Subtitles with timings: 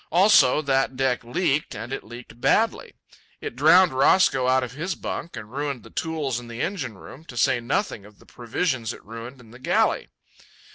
[0.11, 2.93] Also, that deck leaked, and it leaked badly.
[3.39, 7.23] It drowned Roscoe out of his bunk and ruined the tools in the engine room,
[7.25, 10.07] to say nothing of the provisions it ruined in the galley.